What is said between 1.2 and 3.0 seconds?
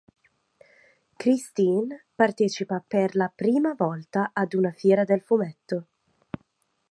Christine partecipa